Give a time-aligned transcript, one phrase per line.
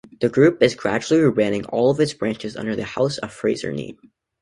[0.19, 3.99] The group is gradually rebranding all its branches under the House of Fraser name.